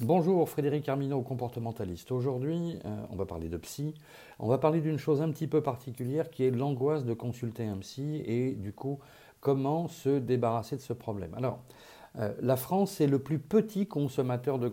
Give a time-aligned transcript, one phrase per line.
[0.00, 2.12] Bonjour, Frédéric Armineau, comportementaliste.
[2.12, 3.94] Aujourd'hui, euh, on va parler de psy.
[4.38, 7.78] On va parler d'une chose un petit peu particulière qui est l'angoisse de consulter un
[7.78, 9.00] psy et du coup,
[9.40, 11.34] comment se débarrasser de ce problème.
[11.34, 11.58] Alors,
[12.20, 14.70] euh, la France est le plus petit consommateur de,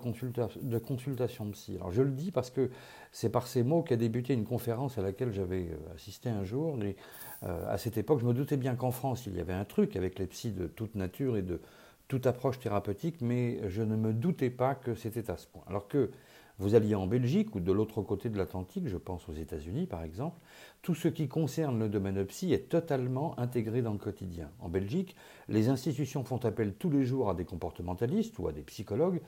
[0.62, 1.78] de consultation psy.
[1.78, 2.70] Alors je le dis parce que
[3.12, 6.78] c'est par ces mots qu'a débuté une conférence à laquelle j'avais euh, assisté un jour.
[6.84, 6.96] Et
[7.42, 10.18] à cette époque, je me doutais bien qu'en France, il y avait un truc avec
[10.18, 11.62] les psys de toute nature et de
[12.08, 15.64] toute approche thérapeutique, mais je ne me doutais pas que c'était à ce point.
[15.68, 16.12] Alors que
[16.58, 20.04] vous alliez en Belgique ou de l'autre côté de l'Atlantique, je pense aux États-Unis par
[20.04, 20.40] exemple,
[20.82, 24.50] tout ce qui concerne le domaine psy est totalement intégré dans le quotidien.
[24.60, 25.16] En Belgique,
[25.50, 29.22] les institutions font appel tous les jours à des comportementalistes ou à des psychologues,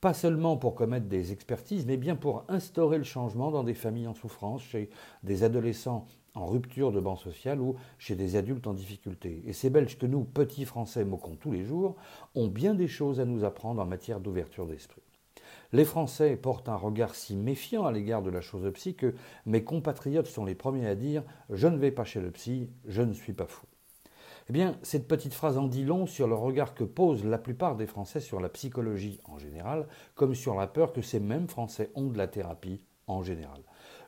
[0.00, 4.08] pas seulement pour commettre des expertises, mais bien pour instaurer le changement dans des familles
[4.08, 4.90] en souffrance, chez
[5.22, 9.42] des adolescents en rupture de banc social ou chez des adultes en difficulté.
[9.46, 11.96] Et ces Belges que nous, petits Français, moquons tous les jours,
[12.34, 15.02] ont bien des choses à nous apprendre en matière d'ouverture d'esprit.
[15.72, 19.14] Les Français portent un regard si méfiant à l'égard de la chose psy que
[19.46, 23.02] mes compatriotes sont les premiers à dire Je ne vais pas chez le psy, je
[23.02, 23.66] ne suis pas fou.
[24.50, 27.76] Eh bien, cette petite phrase en dit long sur le regard que posent la plupart
[27.76, 31.90] des Français sur la psychologie en général, comme sur la peur que ces mêmes Français
[31.94, 33.62] ont de la thérapie en général.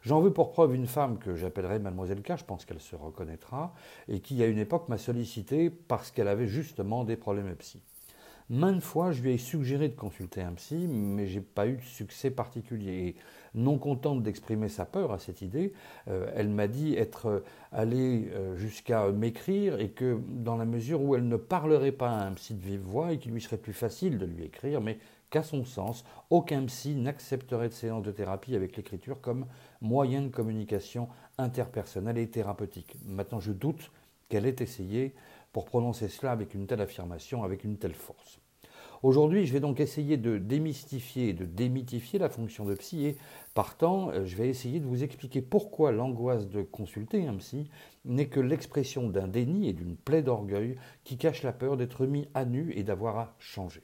[0.06, 3.74] J'en veux pour preuve une femme que j'appellerai Mademoiselle K, je pense qu'elle se reconnaîtra,
[4.06, 7.82] et qui à une époque m'a sollicité parce qu'elle avait justement des problèmes psy.
[8.48, 11.82] Maintes fois, je lui ai suggéré de consulter un psy, mais j'ai pas eu de
[11.82, 12.92] succès particulier.
[12.92, 13.16] Et
[13.56, 15.72] non contente d'exprimer sa peur à cette idée,
[16.06, 17.40] euh, elle m'a dit être euh,
[17.72, 22.26] allée euh, jusqu'à m'écrire et que dans la mesure où elle ne parlerait pas à
[22.26, 24.98] un psy de vive voix et qu'il lui serait plus facile de lui écrire, mais
[25.36, 29.44] qu'à son sens, aucun psy n'accepterait de séance de thérapie avec l'écriture comme
[29.82, 32.96] moyen de communication interpersonnelle et thérapeutique.
[33.04, 33.90] Maintenant, je doute
[34.30, 35.14] qu'elle ait essayé
[35.52, 38.38] pour prononcer cela avec une telle affirmation, avec une telle force.
[39.02, 43.18] Aujourd'hui, je vais donc essayer de démystifier et de démythifier la fonction de psy et
[43.52, 47.68] partant, euh, je vais essayer de vous expliquer pourquoi l'angoisse de consulter un psy
[48.06, 52.26] n'est que l'expression d'un déni et d'une plaie d'orgueil qui cache la peur d'être mis
[52.32, 53.82] à nu et d'avoir à changer.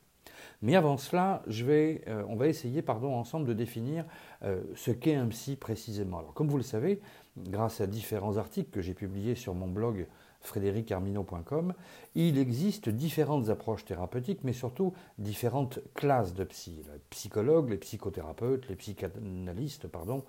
[0.62, 4.04] Mais avant cela, euh, on va essayer pardon, ensemble de définir
[4.44, 6.18] euh, ce qu'est un psy précisément.
[6.18, 7.00] Alors, comme vous le savez,
[7.36, 10.06] grâce à différents articles que j'ai publiés sur mon blog
[10.40, 11.74] frédéricarmino.com,
[12.14, 16.82] il existe différentes approches thérapeutiques, mais surtout différentes classes de psy.
[16.92, 20.24] Les psychologues, les psychothérapeutes, les psychanalystes, pardon,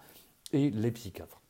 [0.52, 1.43] et les psychiatres.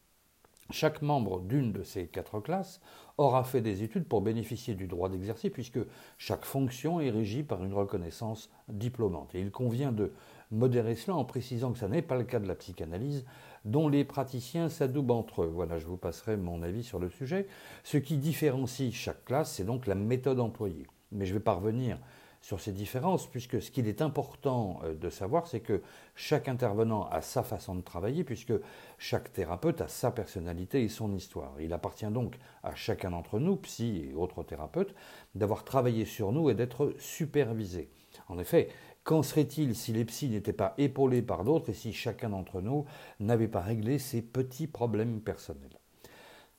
[0.73, 2.81] Chaque membre d'une de ces quatre classes
[3.19, 5.77] aura fait des études pour bénéficier du droit d'exercer, puisque
[6.17, 9.35] chaque fonction est régie par une reconnaissance diplômante.
[9.35, 10.11] Et il convient de
[10.49, 13.23] modérer cela en précisant que ce n'est pas le cas de la psychanalyse,
[13.65, 15.51] dont les praticiens s'adoubent entre eux.
[15.53, 17.45] Voilà, je vous passerai mon avis sur le sujet.
[17.83, 20.87] Ce qui différencie chaque classe, c'est donc la méthode employée.
[21.11, 21.99] Mais je vais parvenir
[22.43, 25.81] sur ces différences, puisque ce qu'il est important euh, de savoir, c'est que
[26.13, 28.53] chaque intervenant a sa façon de travailler, puisque
[28.97, 31.55] chaque thérapeute a sa personnalité et son histoire.
[31.61, 34.93] Il appartient donc à chacun d'entre nous, psy et autres thérapeutes,
[35.35, 37.89] d'avoir travaillé sur nous et d'être supervisé.
[38.27, 38.67] En effet,
[39.05, 42.83] qu'en serait-il si les psys n'étaient pas épaulés par d'autres et si chacun d'entre nous
[43.21, 45.79] n'avait pas réglé ses petits problèmes personnels?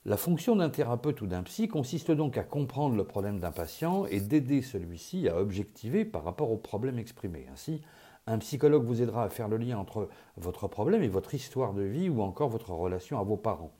[0.07, 4.05] La fonction d'un thérapeute ou d'un psy consiste donc à comprendre le problème d'un patient
[4.05, 7.47] et d'aider celui-ci à objectiver par rapport au problème exprimé.
[7.51, 7.81] Ainsi,
[8.27, 10.07] un psychologue vous aidera à faire le lien entre
[10.37, 13.71] votre problème et votre histoire de vie ou encore votre relation à vos parents.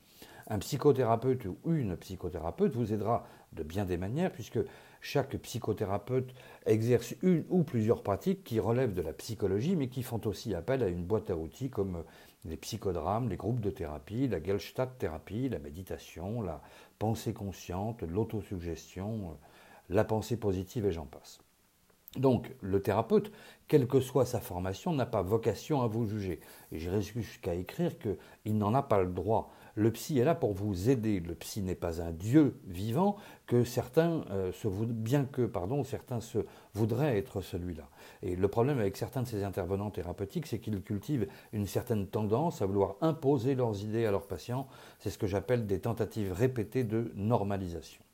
[0.47, 4.59] Un psychothérapeute ou une psychothérapeute vous aidera de bien des manières puisque
[5.05, 6.33] chaque psychothérapeute
[6.65, 10.81] exerce une ou plusieurs pratiques qui relèvent de la psychologie mais qui font aussi appel
[10.81, 12.03] à une boîte à outils comme
[12.43, 16.59] les psychodrames, les groupes de thérapie, la Gestalt thérapie, la méditation, la
[16.97, 19.33] pensée consciente, l'autosuggestion, euh,
[19.89, 21.39] la pensée positive et j'en passe.
[22.17, 23.31] Donc, le thérapeute,
[23.67, 26.39] quelle que soit sa formation, n'a pas vocation à vous juger.
[26.71, 29.51] Et j'irai jusqu'à écrire qu'il n'en a pas le droit.
[29.77, 31.19] Le psy est là pour vous aider.
[31.19, 34.51] Le psy n'est pas un dieu vivant que certains euh,
[34.87, 36.39] bien que pardon, certains se
[36.73, 37.89] voudraient être celui-là.
[38.21, 42.61] Et le problème avec certains de ces intervenants thérapeutiques, c'est qu'ils cultivent une certaine tendance
[42.61, 44.67] à vouloir imposer leurs idées à leurs patients.
[44.99, 48.04] C'est ce que j'appelle des tentatives répétées de normalisation.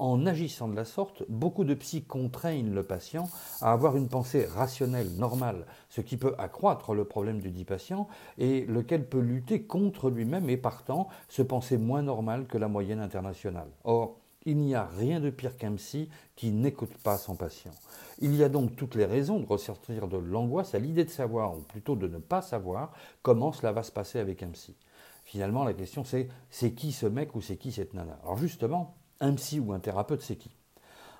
[0.00, 3.28] En agissant de la sorte, beaucoup de psy contraignent le patient
[3.60, 8.08] à avoir une pensée rationnelle, normale, ce qui peut accroître le problème du dit patient
[8.38, 13.00] et lequel peut lutter contre lui-même et partant se penser moins normal que la moyenne
[13.00, 13.68] internationale.
[13.84, 14.16] Or,
[14.46, 17.72] il n'y a rien de pire qu'un psy qui n'écoute pas son patient.
[18.20, 21.58] Il y a donc toutes les raisons de ressortir de l'angoisse à l'idée de savoir,
[21.58, 24.74] ou plutôt de ne pas savoir, comment cela va se passer avec un psy.
[25.24, 28.18] Finalement, la question c'est c'est qui ce mec ou c'est qui cette nana?
[28.22, 30.50] Alors justement, un psy ou un thérapeute, c'est qui?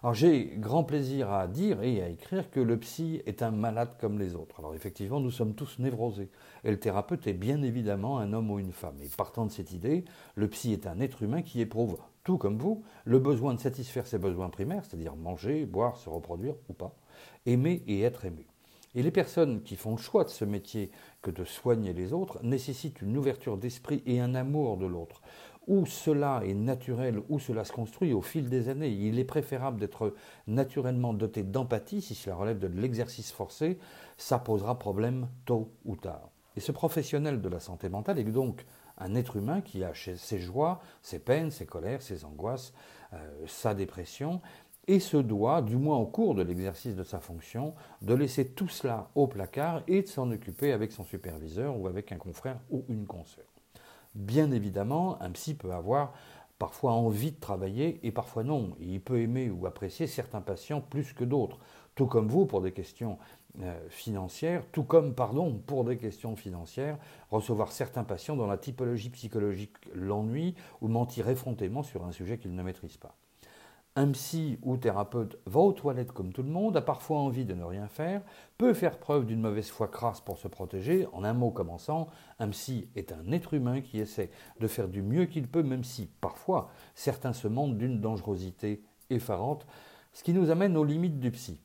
[0.02, 3.96] Alors j'ai grand plaisir à dire et à écrire que le psy est un malade
[4.00, 4.58] comme les autres.
[4.58, 6.30] Alors effectivement, nous sommes tous névrosés.
[6.64, 8.96] Et le thérapeute est bien évidemment un homme ou une femme.
[9.02, 10.06] Et partant de cette idée,
[10.36, 14.06] le psy est un être humain qui éprouve, tout comme vous, le besoin de satisfaire
[14.06, 16.96] ses besoins primaires, c'est-à-dire manger, boire, se reproduire ou pas,
[17.44, 18.46] aimer et être aimé.
[18.94, 20.90] Et les personnes qui font le choix de ce métier
[21.22, 25.20] que de soigner les autres nécessitent une ouverture d'esprit et un amour de l'autre
[25.66, 28.88] où cela est naturel, où cela se construit au fil des années.
[28.88, 30.14] Il est préférable d'être
[30.46, 33.78] naturellement doté d'empathie, si cela relève de l'exercice forcé,
[34.16, 36.30] ça posera problème tôt ou tard.
[36.56, 38.64] Et ce professionnel de la santé mentale est donc
[38.98, 42.74] un être humain qui a ses joies, ses peines, ses colères, ses angoisses,
[43.12, 43.16] euh,
[43.46, 44.40] sa dépression,
[44.88, 48.68] et se doit, du moins au cours de l'exercice de sa fonction, de laisser tout
[48.68, 52.84] cela au placard et de s'en occuper avec son superviseur ou avec un confrère ou
[52.88, 53.44] une consoeur.
[54.14, 56.12] Bien évidemment, un psy peut avoir
[56.58, 58.76] parfois envie de travailler et parfois non.
[58.80, 61.58] Il peut aimer ou apprécier certains patients plus que d'autres,
[61.94, 63.18] tout comme vous pour des questions
[63.62, 66.98] euh, financières, tout comme, pardon, pour des questions financières,
[67.30, 72.54] recevoir certains patients dont la typologie psychologique l'ennuie ou mentir effrontément sur un sujet qu'ils
[72.54, 73.16] ne maîtrisent pas.
[74.00, 77.52] Un psy ou thérapeute va aux toilettes comme tout le monde, a parfois envie de
[77.52, 78.22] ne rien faire,
[78.56, 81.06] peut faire preuve d'une mauvaise foi crasse pour se protéger.
[81.12, 82.08] En un mot commençant,
[82.38, 85.84] un psy est un être humain qui essaie de faire du mieux qu'il peut, même
[85.84, 89.66] si parfois certains se mentent d'une dangerosité effarante,
[90.14, 91.60] ce qui nous amène aux limites du psy.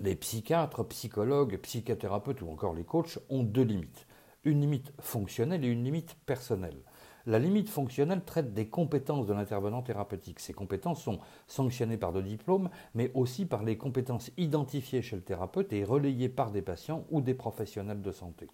[0.00, 4.06] Les psychiatres, psychologues, psychothérapeutes ou encore les coachs ont deux limites.
[4.44, 6.80] Une limite fonctionnelle et une limite personnelle.
[7.26, 10.40] La limite fonctionnelle traite des compétences de l'intervenant thérapeutique.
[10.40, 15.22] Ces compétences sont sanctionnées par des diplômes, mais aussi par les compétences identifiées chez le
[15.22, 18.48] thérapeute et relayées par des patients ou des professionnels de santé.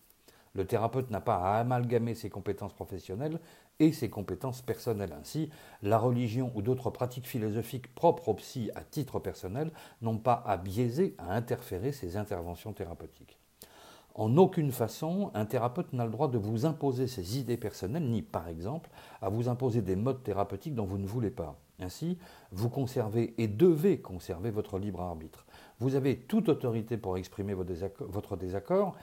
[0.52, 3.40] Le thérapeute n'a pas à amalgamer ses compétences professionnelles
[3.78, 5.14] et ses compétences personnelles.
[5.18, 5.50] Ainsi,
[5.82, 9.70] la religion ou d'autres pratiques philosophiques propres au psy à titre personnel
[10.02, 13.38] n'ont pas à biaiser, à interférer ses interventions thérapeutiques.
[14.18, 18.20] En aucune façon, un thérapeute n'a le droit de vous imposer ses idées personnelles, ni
[18.20, 18.90] par exemple
[19.22, 21.56] à vous imposer des modes thérapeutiques dont vous ne voulez pas.
[21.78, 22.18] Ainsi,
[22.50, 25.46] vous conservez et devez conserver votre libre arbitre.
[25.78, 28.96] Vous avez toute autorité pour exprimer votre désaccord.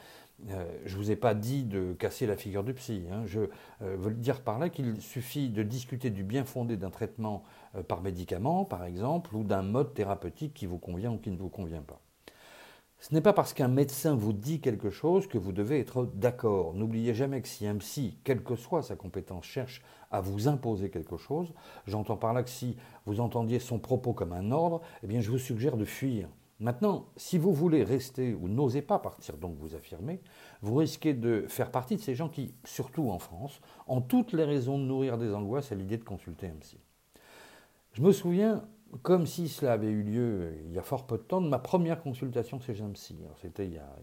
[0.49, 3.05] Euh, je ne vous ai pas dit de casser la figure du psy.
[3.09, 3.23] Hein.
[3.25, 3.39] Je
[3.83, 7.43] euh, veux dire par là qu'il suffit de discuter du bien fondé d'un traitement
[7.75, 11.37] euh, par médicament, par exemple, ou d'un mode thérapeutique qui vous convient ou qui ne
[11.37, 12.01] vous convient pas.
[13.07, 16.73] Ce n'est pas parce qu'un médecin vous dit quelque chose que vous devez être d'accord.
[16.73, 20.89] N'oubliez jamais que si un psy, quelle que soit sa compétence, cherche à vous imposer
[20.89, 21.53] quelque chose,
[21.85, 25.29] j'entends par là que si vous entendiez son propos comme un ordre, eh bien je
[25.29, 26.27] vous suggère de fuir.
[26.59, 30.19] Maintenant, si vous voulez rester ou n'osez pas partir, donc vous affirmez,
[30.63, 34.45] vous risquez de faire partie de ces gens qui, surtout en France, ont toutes les
[34.45, 36.79] raisons de nourrir des angoisses à l'idée de consulter un psy.
[37.93, 38.65] Je me souviens
[39.01, 41.59] comme si cela avait eu lieu il y a fort peu de temps, de ma
[41.59, 43.17] première consultation chez psy.
[43.41, 43.95] C'était il, y a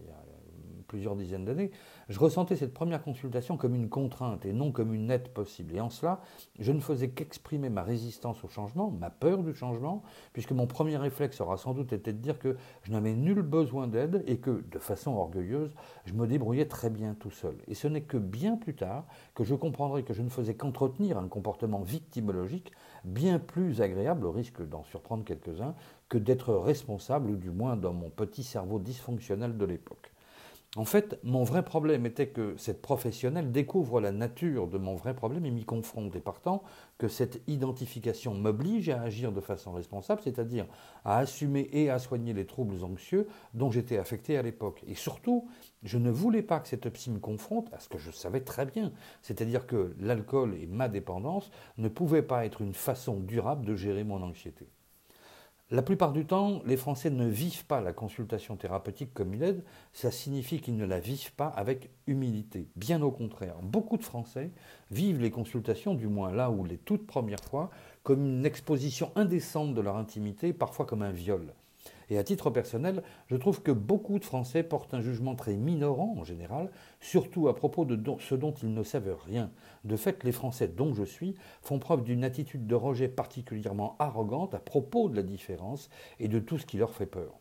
[0.93, 1.71] plusieurs dizaines d'années,
[2.07, 5.75] je ressentais cette première consultation comme une contrainte et non comme une aide possible.
[5.75, 6.21] Et en cela,
[6.59, 10.03] je ne faisais qu'exprimer ma résistance au changement, ma peur du changement,
[10.33, 13.87] puisque mon premier réflexe aura sans doute été de dire que je n'avais nul besoin
[13.87, 15.73] d'aide et que, de façon orgueilleuse,
[16.05, 17.55] je me débrouillais très bien tout seul.
[17.67, 21.17] Et ce n'est que bien plus tard que je comprendrai que je ne faisais qu'entretenir
[21.17, 22.71] un comportement victimologique
[23.03, 25.73] bien plus agréable, au risque d'en surprendre quelques-uns,
[26.07, 30.12] que d'être responsable, ou du moins dans mon petit cerveau dysfonctionnel de l'époque.
[30.75, 35.15] En fait, mon vrai problème était que cette professionnelle découvre la nature de mon vrai
[35.15, 36.63] problème et m'y confronte, et partant
[36.97, 40.65] que cette identification m'oblige à agir de façon responsable, c'est-à-dire
[41.05, 44.83] à assumer et à soigner les troubles anxieux dont j'étais affecté à l'époque.
[44.87, 45.47] Et surtout,
[45.83, 48.65] je ne voulais pas que cette psy me confronte à ce que je savais très
[48.65, 53.75] bien, c'est-à-dire que l'alcool et ma dépendance ne pouvaient pas être une façon durable de
[53.75, 54.67] gérer mon anxiété.
[55.73, 59.63] La plupart du temps, les Français ne vivent pas la consultation thérapeutique comme il est.
[59.91, 62.67] Ça signifie qu'ils ne la vivent pas avec humilité.
[62.75, 64.51] Bien au contraire, beaucoup de Français
[64.91, 67.71] vivent les consultations, du moins là où les toutes premières fois,
[68.03, 71.55] comme une exposition indécente de leur intimité, parfois comme un viol.
[72.09, 76.15] Et à titre personnel, je trouve que beaucoup de Français portent un jugement très minorant
[76.17, 76.69] en général,
[76.99, 79.51] surtout à propos de ce dont ils ne savent rien.
[79.83, 84.53] De fait, les Français dont je suis font preuve d'une attitude de rejet particulièrement arrogante
[84.53, 87.39] à propos de la différence et de tout ce qui leur fait peur.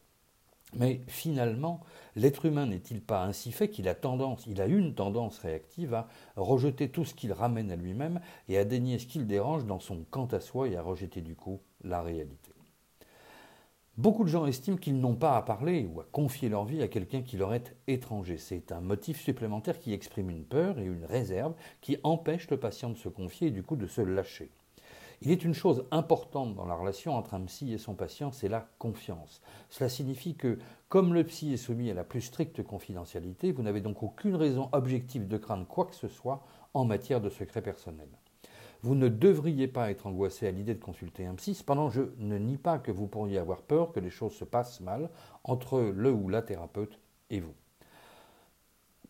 [0.74, 1.80] Mais finalement,
[2.16, 6.08] l'être humain n'est-il pas ainsi fait qu'il a tendance, il a une tendance réactive à
[6.36, 10.04] rejeter tout ce qu'il ramène à lui-même et à dénier ce qu'il dérange dans son
[10.10, 12.52] quant à soi et à rejeter du coup la réalité?
[13.98, 16.88] Beaucoup de gens estiment qu'ils n'ont pas à parler ou à confier leur vie à
[16.88, 18.38] quelqu'un qui leur est étranger.
[18.38, 22.88] C'est un motif supplémentaire qui exprime une peur et une réserve qui empêche le patient
[22.88, 24.50] de se confier et du coup de se lâcher.
[25.20, 28.48] Il est une chose importante dans la relation entre un psy et son patient, c'est
[28.48, 29.42] la confiance.
[29.68, 30.58] Cela signifie que,
[30.88, 34.70] comme le psy est soumis à la plus stricte confidentialité, vous n'avez donc aucune raison
[34.72, 38.08] objective de craindre quoi que ce soit en matière de secret personnel.
[38.82, 41.54] Vous ne devriez pas être angoissé à l'idée de consulter un psy.
[41.54, 44.80] Cependant, je ne nie pas que vous pourriez avoir peur que les choses se passent
[44.80, 45.08] mal
[45.44, 46.98] entre le ou la thérapeute
[47.30, 47.54] et vous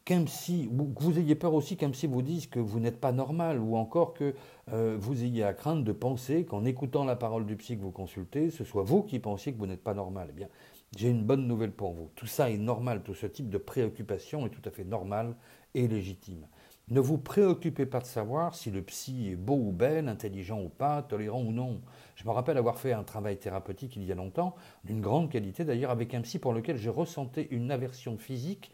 [0.05, 3.77] que vous ayez peur aussi qu'un psy vous dise que vous n'êtes pas normal, ou
[3.77, 4.35] encore que
[4.73, 7.93] euh, vous ayez à craindre de penser qu'en écoutant la parole du psy que vous
[7.93, 10.29] consultez, ce soit vous qui pensiez que vous n'êtes pas normal.
[10.31, 10.49] Eh bien,
[10.97, 12.11] j'ai une bonne nouvelle pour vous.
[12.17, 15.35] Tout ça est normal, tout ce type de préoccupation est tout à fait normal
[15.75, 16.47] et légitime.
[16.89, 20.69] Ne vous préoccupez pas de savoir si le psy est beau ou belle, intelligent ou
[20.69, 21.81] pas, tolérant ou non.
[22.17, 25.65] Je me rappelle avoir fait un travail thérapeutique il y a longtemps, d'une grande qualité
[25.65, 28.73] d'ailleurs, avec un psy pour lequel je ressentais une aversion physique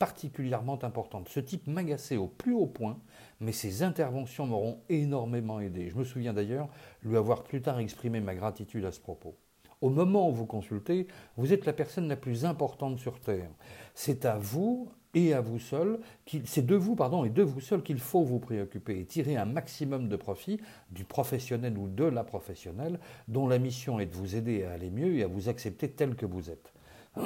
[0.00, 1.28] particulièrement importante.
[1.28, 2.98] Ce type m'agaçait au plus haut point,
[3.38, 5.90] mais ses interventions m'auront énormément aidé.
[5.90, 6.70] Je me souviens d'ailleurs
[7.02, 9.36] lui avoir plus tard exprimé ma gratitude à ce propos.
[9.82, 13.50] Au moment où vous consultez, vous êtes la personne la plus importante sur Terre.
[13.94, 15.98] C'est à vous et à vous seul,
[16.44, 19.44] c'est de vous pardon et de vous seul qu'il faut vous préoccuper et tirer un
[19.44, 24.36] maximum de profit du professionnel ou de la professionnelle dont la mission est de vous
[24.36, 26.72] aider à aller mieux et à vous accepter tel que vous êtes.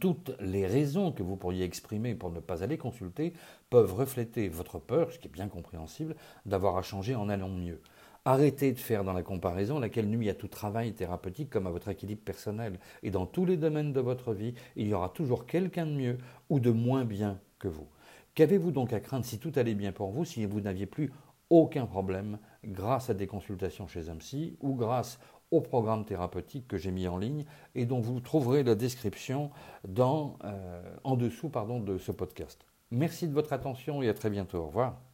[0.00, 3.32] toutes les raisons que vous pourriez exprimer pour ne pas aller consulter
[3.70, 6.14] peuvent refléter votre peur, ce qui est bien compréhensible,
[6.46, 7.80] d'avoir à changer en allant mieux.
[8.28, 11.88] Arrêtez de faire dans la comparaison laquelle nuit à tout travail thérapeutique comme à votre
[11.88, 12.78] équilibre personnel.
[13.02, 16.18] Et dans tous les domaines de votre vie, il y aura toujours quelqu'un de mieux
[16.50, 17.86] ou de moins bien que vous.
[18.34, 21.10] Qu'avez-vous donc à craindre si tout allait bien pour vous, si vous n'aviez plus
[21.48, 25.18] aucun problème grâce à des consultations chez un psy ou grâce
[25.50, 29.50] au programme thérapeutique que j'ai mis en ligne et dont vous trouverez la description
[29.86, 32.66] euh, en dessous de ce podcast.
[32.90, 34.58] Merci de votre attention et à très bientôt.
[34.58, 35.07] Au revoir.